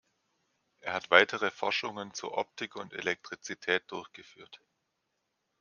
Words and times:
Er 0.79 0.93
hat 0.93 1.11
weitere 1.11 1.51
Forschungen 1.51 2.15
zur 2.15 2.35
Optik 2.35 2.75
und 2.75 2.91
Elektrizität 2.91 3.83
durchgeführt. 3.91 4.59